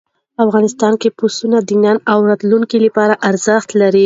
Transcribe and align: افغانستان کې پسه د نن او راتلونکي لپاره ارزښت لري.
افغانستان 0.45 0.93
کې 1.01 1.09
پسه 1.17 1.57
د 1.67 1.71
نن 1.83 1.97
او 2.11 2.19
راتلونکي 2.29 2.77
لپاره 2.85 3.13
ارزښت 3.29 3.69
لري. 3.81 3.99